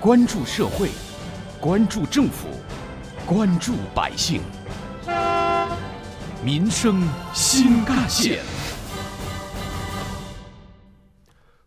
[0.00, 0.90] 关注社会，
[1.60, 2.46] 关注政府，
[3.26, 4.40] 关注百姓，
[6.40, 7.02] 民生
[7.34, 8.38] 新干线。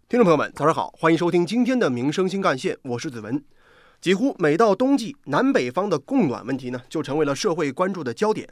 [0.07, 3.43] 听众朋友们，早上好，欢迎收听今天的《民生新干线》，我是子文。
[3.99, 8.47] 几乎每到冬季，南北方的供暖问题呢，就成为了社会关注的焦点。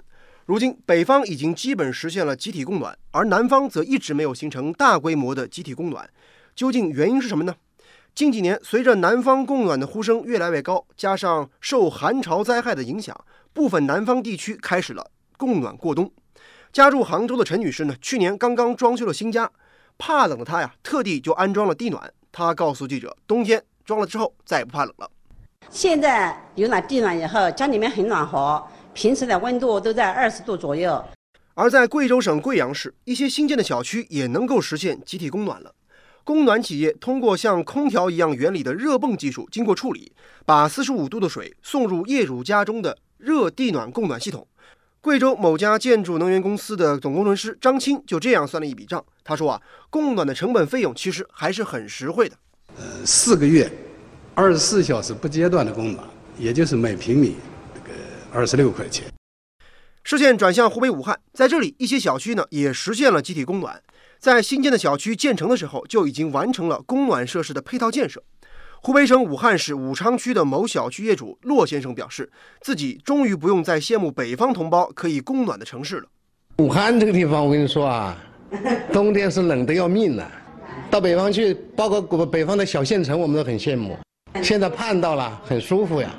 [0.46, 6.10] 如今，北方已经基本实现了集体供暖，而南方则一直没有形成大规模的集体供暖。
[6.54, 7.56] 究竟原因是什么呢？
[8.20, 13.18] 近几年，随着南方供暖的呼声越来越高，加上受寒潮灾害的影响，
[13.54, 16.12] 部分南方地区开始了供暖过冬。
[16.74, 19.50] 家住杭州的陈女士呢，去年刚刚装修了新家。
[19.98, 22.12] 怕冷的她呀，特地就安装了地暖。
[22.30, 25.10] 她告诉记者，冬天装了之后再也不怕冷了。
[25.70, 28.62] 现在有了地暖以后，家里面很暖和，
[28.94, 31.02] 平时的温度都在二十度左右。
[31.54, 35.74] 而在贵州省贵阳市，一些新建的小区也能够实现集体供暖了。
[36.30, 40.12] 供暖企业通过像空调一样原理的热泵技术，经过处理，
[40.46, 44.48] 把四十五度的水送入业主家中的热地暖供暖系统。
[45.02, 49.04] 贵州某家建筑能源公司的总工程师张青就这样算了一笔账。
[49.24, 52.38] 他说啊，供暖的成本费用其实还是很实惠的。
[52.78, 53.68] 呃，四个月，
[54.36, 57.38] 二十四小时不间断的供暖，也就是每平米
[57.74, 57.98] 这个
[58.32, 59.12] 二十六块钱。
[60.04, 63.82] 视线转向湖北武汉，在这里一些小区呢也实现了集体供暖，
[64.20, 68.22] 在新建的小区建成的时候就已经完成了供暖设施的配套建设。
[68.82, 76.06] 湖北省武汉市武昌区的某小区业主骆先生表示，自己终于不用再羡慕北方同胞可以供暖的城市了。
[76.58, 78.18] 武汉这个地方，我跟你说啊，
[78.92, 80.32] 冬天是冷得要命的。
[80.92, 83.98] 到北方去，包括北方的小县城，我们都很羡慕。
[84.42, 86.14] 现在盼到了，很舒服呀。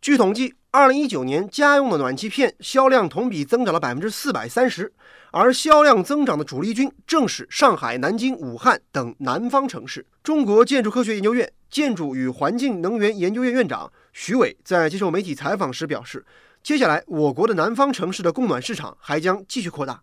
[0.00, 4.92] 据统计，二零一九年家用的暖气片销量同比增长了百分之四百三十，
[5.30, 10.04] 而销量增长的主力军正是上海、南京、武汉等南方城市。
[10.24, 16.24] 中国建筑科学研究院建筑与环境能源研究院院长徐伟在接受媒体采访时表示，
[16.60, 20.00] 接下来我国的南方城市的供暖市场还将继续扩大。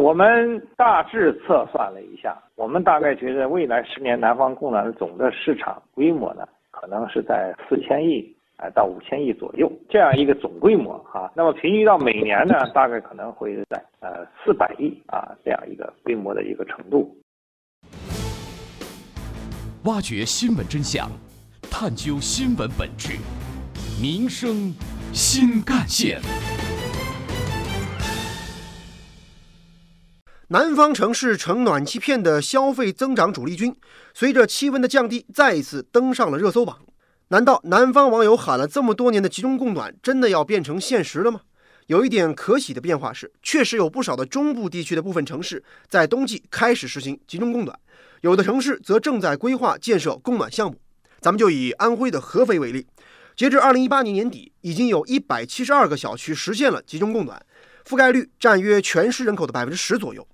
[0.00, 8.36] 我们大致测算了一下，我们大概觉得未来十年南方供暖的总的市场规模呢，可能是在四千亿。
[8.58, 17.16] 啊，到五千亿左右这样一个总规模哈，那么平均到每年呢，大概可能会在呃四百亿啊这样一个规模的一个程度。
[19.84, 21.08] 挖掘新闻真相，
[21.70, 23.16] 探究新闻本质，
[24.02, 24.74] 民生
[25.12, 26.20] 新干线。
[30.48, 33.76] 南方城市成暖气片的消费增长主力军，
[34.14, 36.78] 随着气温的降低，再一次登上了热搜榜。
[37.30, 41.42] 难道南方网友喊了这么多年的集中供暖，真的要变成现实了吗？
[41.86, 47.78] 有一点可喜的变化是，确实有不少的中部地区的部分城市在冬季开始实行集中供暖，
[48.22, 50.80] 有的城市则正在规划建设供暖项目。
[51.20, 52.86] 咱们就以安徽的合肥为例，
[53.36, 57.44] 截至二零一八年年底，已经有一百七十二个小区实现了集中供暖，
[57.86, 60.26] 覆盖率占约全市人口的百分之十左右。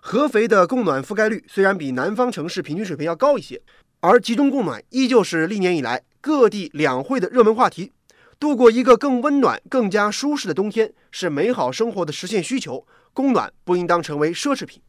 [0.00, 3.62] 合肥的供暖覆盖率虽然比南方城市平均水平要高一些，
[4.02, 6.02] 而集中供暖依旧是历年以来。
[6.22, 7.92] 各地两会的热门话题，
[8.38, 12.86] 度过一个更温暖、更加舒适的冬天是美好生活的实现需求。
[13.14, 14.82] 供暖不应当成为奢侈品。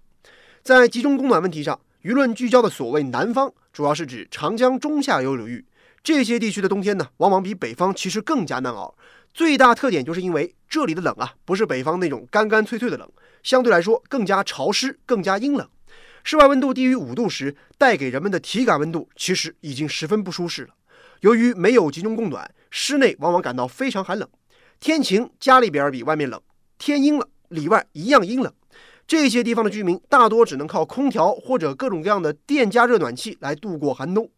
[0.61, 5.65] 在集中供暖问题上，舆论聚焦的所谓南方，主要是指长江中下游流域
[6.03, 8.93] 这些地区的冬天呢，往往比北方其实更加难熬。
[9.33, 13.09] 最大特点就是因为这里的冷啊，不是北方那种干干脆脆的冷，
[13.41, 15.65] 相对来说更加潮湿、更加阴冷。
[16.23, 20.69] 室外温度低于五度时，带给人们的体感温度其实已经十分不舒适了。
[21.21, 24.27] 由于没有集中供暖，室内往往感到非常寒冷。
[24.79, 26.39] 天晴，家里边比外面冷；
[26.77, 28.51] 天阴了，里外一样阴冷。
[29.05, 34.29] 这些地方的居民大多只能靠空调或者各种各样的电加热暖气来度过寒冬。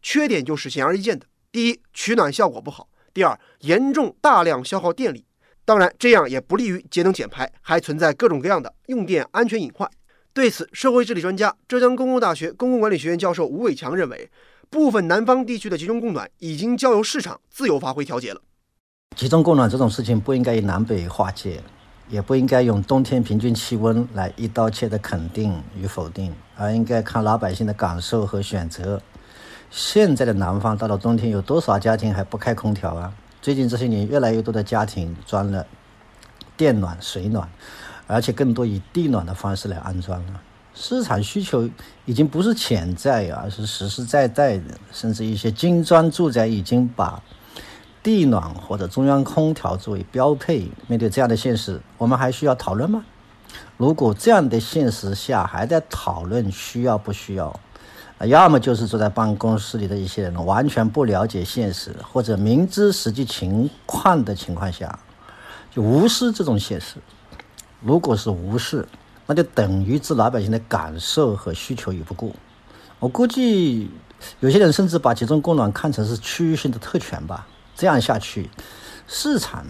[0.00, 5.24] 缺点就是显而易见的：第一，取暖效果不好；第二，严重大量消耗电力。
[5.64, 9.88] 当然，这样也不利于节能减排，还存在各种各样的用电安全隐患。
[10.34, 14.30] 对此，社会治理专家、浙江公共大学公共管理学院教授吴伟强认为。
[14.70, 18.40] 部分南方地区的集中供暖已经交由市场自由发挥调节了。
[19.14, 21.62] 集中供暖这种事情不应该以南北划界，
[22.08, 28.98] 也不应该用冬天平均气温来一刀切的肯定与否定，而应该看老百姓的感受和选择。
[29.70, 33.12] 现在的南方到了冬天，有多少家庭还不开空调啊？
[33.42, 35.66] 最近这些年，越来越多的家庭装了
[36.56, 37.46] 电暖、水暖，
[38.06, 40.40] 而且更多以地暖的方式来安装了。
[40.74, 41.68] 市场需求
[42.06, 44.64] 已经不是潜在，而是实实在在的。
[44.90, 47.22] 甚至一些精装住宅已经把
[48.02, 50.66] 地暖或者中央空调作为标配。
[50.86, 53.04] 面对这样的现实，我们还需要讨论吗？
[53.76, 57.60] 如果这样的现实下还在讨论需要不需要，
[58.20, 64.98] 要么就是坐在办公室里的一些人完全不了解现实，或者明知实际情况的情况下，
[65.70, 66.96] 就无视这种现实。
[67.82, 68.86] 如果是无视，
[69.26, 72.34] 那就等于置老百姓的感受和需求于不顾。
[73.00, 73.90] 我估计
[74.38, 77.46] 有些人甚至把集中供暖看成是区域性的特权吧。
[77.74, 78.48] 这样下去，
[79.08, 79.66] 市场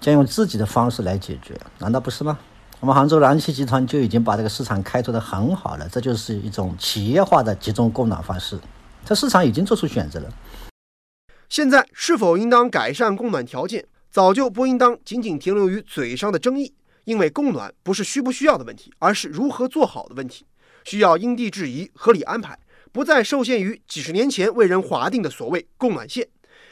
[0.00, 2.36] 将用自己的方式来解决，难道不是吗？
[2.80, 8.58] 我们杭州燃气集团就已经把这个市场开拓得很好了，这就是一种企业化的集中供暖方式。
[9.04, 10.28] 这市场已经做出选择了。
[11.48, 16.74] 现在是否应当改善供暖条件，早就不应当仅仅停留于嘴上的争议。
[17.06, 20.44] 因为供暖不是需不需要的问题，而是如何做好的问题，
[20.84, 22.58] 需要因地制宜、合理安排，
[22.90, 26.28] 不再受限于几十年前为人划定的所谓供暖线。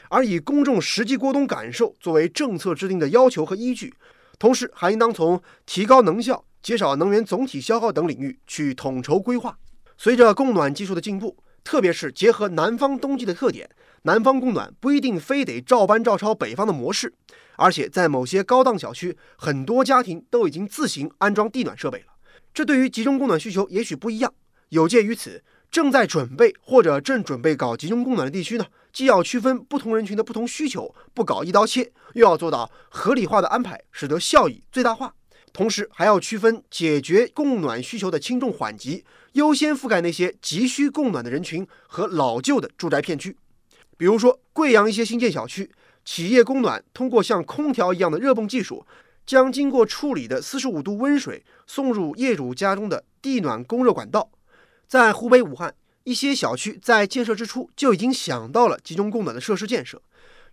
[0.09, 3.93] 而以公众实际过冬感受作为政策制定的要求和依据，
[4.37, 9.57] 同时还应当从提高能效、减少能源总体消耗等领域去统筹规划。
[9.97, 13.67] 随着供暖技术的进步，特别是结合南方冬季的特点，
[14.03, 17.11] 南方供暖不一定非得照搬照抄北方的模式，
[17.57, 22.05] 而且在某些高档小区，很多家庭都已经自行安装地暖设备了。
[22.53, 24.31] 这对于集中供暖需求也许不一样。
[24.69, 28.67] 有鉴于此，正在准备或者正准备搞集中供暖的地区呢？
[28.93, 35.15] 既要区分不同人群的不同需求，不搞一刀切，又要做到合理化的安排，使得效益最大化。
[35.55, 43.37] 同时，还要区分解决供暖需求的轻重缓急，优先覆盖那些急需供暖的人群和老旧的住宅片区。
[43.95, 45.71] 比如说，贵阳一些新建小区，
[46.03, 48.85] 企业供暖通过像空调一样的热泵技术，
[49.25, 54.29] 将经过处理的四十五度温水送入业主家中的地暖供热管道。
[54.89, 55.73] 在湖北武汉。
[56.03, 59.99] 一些小区在建设之初就已经想到了集中供暖的设施建设，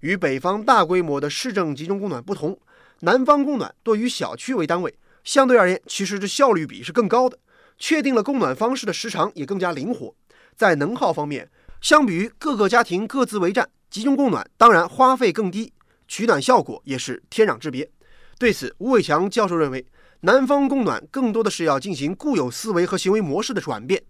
[0.01, 2.59] 与北方大规模的市政集中供暖不同，
[3.05, 4.95] 南方供暖多以小区为单位，
[5.25, 7.37] 相对而言，其实这效率比是更高的。
[7.77, 10.15] 确定了供暖方式的时长也更加灵活。
[10.55, 11.51] 在能耗方面，
[11.81, 15.73] 相比于各个家庭各自为战，集中供暖当然花费更低，
[16.07, 17.91] 取暖效果也是天壤之别。
[18.39, 19.85] 对此，吴伟强教授认为，
[20.21, 24.01] 南方供暖更多的是要进行固有思维和行为模式的转变。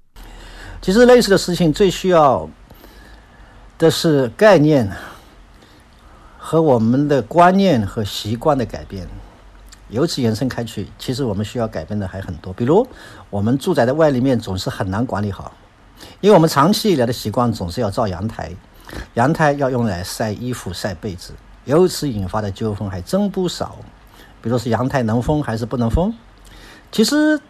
[0.82, 2.46] 其实类似的事情最需要
[3.78, 4.86] 的是概念
[6.52, 9.08] 和我们的观念和习惯的改变，
[9.88, 12.52] 由此延伸开去，其实我们需要改变的还很多。
[12.52, 12.86] 比如，
[13.30, 15.50] 我们住宅的外立面总是很难管理好，
[16.20, 18.54] 因为我们长期以来的习惯总是要造阳台，
[19.14, 21.32] 阳台要用来晒衣服、晒被子，
[21.64, 23.78] 由此引发的纠纷还真不少。
[24.42, 26.12] 比如是阳台能封还是不能封？
[26.90, 27.40] 其实，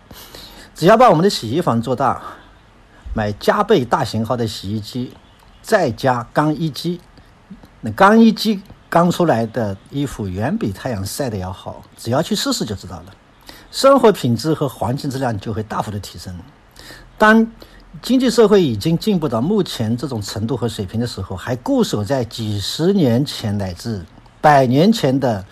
[0.76, 2.22] 只要把我们的洗衣房做大。
[3.16, 5.12] 买加倍大型号的洗衣机，
[5.60, 7.00] 再加干衣机，
[7.80, 8.62] 那干衣机
[8.92, 13.04] 刚出来的衣服远比太阳晒的要好，只要去试试就知道了。
[13.70, 16.38] 生活品质和环境质量就会大幅的提升。
[17.16, 17.50] 当
[18.02, 24.04] 经济社会已经进步到目前这种程度和水平的时候，还固守在几十年前乃至
[24.42, 25.42] 百年前的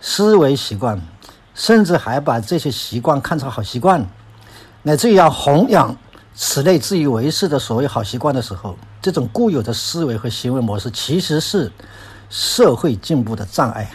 [0.00, 0.98] 思维习惯，
[1.54, 4.06] 甚至还把这些习惯看成好习惯，
[4.82, 5.94] 乃至于要弘扬。
[6.34, 11.70] 此类自以为是的所谓好习惯的时候，这种固有的思维和行为模式其实是
[12.28, 13.90] 社会进步的障碍。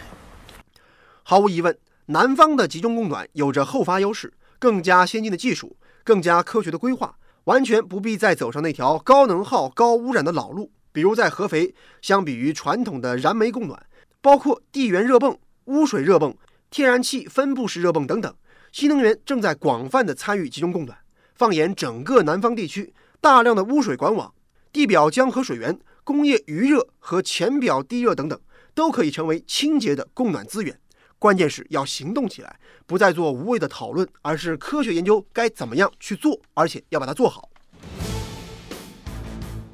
[1.22, 1.76] 毫无疑问，
[2.06, 10.70] 南方的集中供暖有着后发优势，更加先进的技术，更加科学的规划，完全不必再走上那条高能耗、高污染的老路。
[10.92, 13.86] 比如在合肥，相比于传统的燃煤供暖，
[14.20, 16.36] 包括地源热泵、污水热泵、
[16.70, 18.34] 天然气分布式热泵等等，
[18.72, 20.98] 新能源正在广泛的参与集中供暖。
[21.34, 24.34] 放眼整个南方地区，大量的污水管网、
[24.70, 28.40] 地表江河水源、工业余热和浅表地热等等，
[28.74, 30.78] 都可以成为清洁的供暖资源。
[31.18, 37.48] 关键是要行动起来，不再做无谓的讨论，而是科学研究该怎么样去做，而且要把它做好。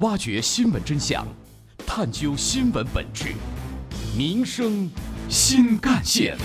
[0.00, 1.26] 挖掘新闻真相，
[1.86, 3.32] 探究新闻本质，
[4.16, 4.90] 民生
[5.28, 6.36] 新干线。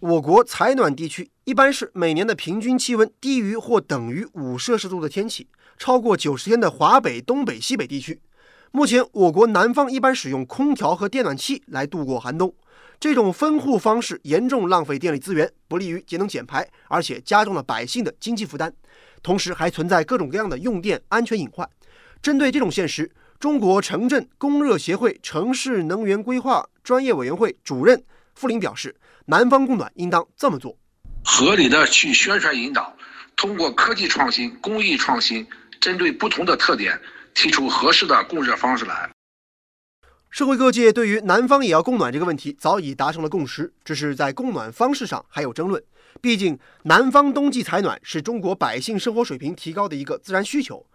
[0.00, 5.48] 我国采暖地区一般是每年的平均气温低于或等于五摄氏度的天气，
[5.78, 8.20] 超过九十天的华北、东北、西北地区。
[8.72, 12.54] 目前，我国南方一般使用空调和电暖气来度过寒冬，
[13.00, 18.70] 这种分户方式严重浪费电力资源，不利于节能减排，而且加重了百姓的经济负担，
[19.22, 21.66] 同时还存在各种各样的用电安全隐患。
[22.20, 28.94] 针对这种现实，中国城镇供热协会城市能源规划专业委员会主任傅林表示。
[29.28, 30.78] 南方供暖应当这么做：
[31.24, 32.96] 合理的去宣传引导，
[33.34, 35.44] 通过科技创新、工艺创新，
[35.80, 36.96] 针对不同的特点，
[37.34, 39.10] 提出合适的供热方式来。
[40.30, 45.82] 社会各界对于南方也要供暖这个问题早已达成了共识，只是在供暖方式上还有争论。
[46.20, 50.86] 毕竟，南方冬季采暖是中国百姓生活水平提高的一个自然需求，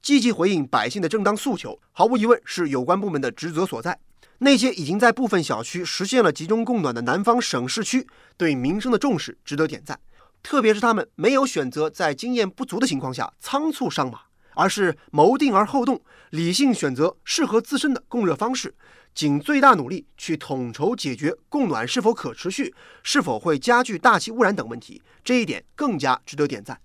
[0.00, 3.98] 积极回应百姓的正当诉求，毫无疑问是有关部门的职责所在。
[4.40, 8.06] 那些已经在部分小区实现了集中供暖的南方省市区，
[8.36, 9.98] 对民生的重视值得点赞。
[10.42, 14.20] 特别是他们没有选择在经验不足的情况下仓促上马。
[14.54, 18.74] 而是谋定而后动，理性选择适合自身的供热方式，
[19.14, 26.78] 尽最大努力去统筹解决供暖是否可持续、是否会加剧大气污染等问题，这一点更加值得点赞。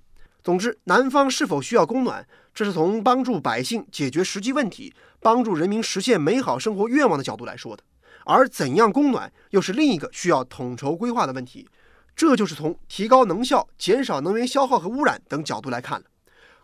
[0.43, 4.93] 总之，南方是否需要供暖，这是从帮助百姓解决实际问题、
[5.25, 7.81] 帮助人民实现美好生活愿望的角度来说的；
[8.25, 11.67] 而怎样供暖，又是另一个需要统筹规划的问题，
[12.15, 16.05] 这就是从提高能效、减少能源消耗和污染等角度来看了。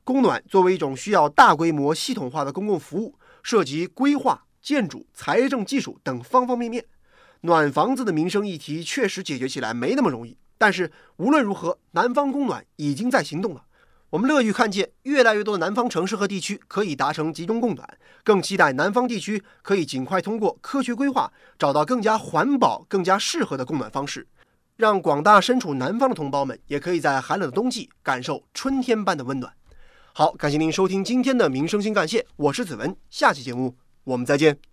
[0.03, 6.85] 供暖作为一种需要大规模系统化的公共服务，涉及规划、建筑、财政、技术等方方面面。
[7.41, 13.63] 暖房子的民生议题确实解决起来没那么容易，但是无论如何，南方供暖已经在行动了。
[14.11, 24.27] 我们乐于看见越来越多的南方城市和地区可以达成集中供暖，更期待南方地区可以尽快通过科学规划，找到更加环保、更加适合的供暖方式，
[24.75, 29.53] 让广大身处南方的同胞们也可以在寒冷的冬季感受春天般的温暖。
[30.11, 34.70] 好，感谢您收听今天的《民生新干线》，我是子文，下期节目我们再见。